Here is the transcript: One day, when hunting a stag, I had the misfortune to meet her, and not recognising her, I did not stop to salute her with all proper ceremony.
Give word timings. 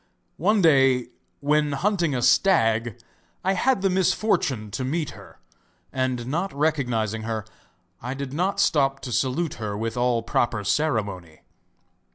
One 0.37 0.63
day, 0.63 1.09
when 1.41 1.73
hunting 1.73 2.15
a 2.15 2.23
stag, 2.23 2.97
I 3.43 3.53
had 3.53 3.83
the 3.83 3.89
misfortune 3.91 4.71
to 4.71 4.83
meet 4.83 5.11
her, 5.11 5.37
and 5.93 6.25
not 6.25 6.51
recognising 6.55 7.21
her, 7.21 7.45
I 8.01 8.15
did 8.15 8.33
not 8.33 8.59
stop 8.59 9.01
to 9.01 9.11
salute 9.11 9.53
her 9.61 9.77
with 9.77 9.97
all 9.97 10.23
proper 10.23 10.63
ceremony. 10.63 11.41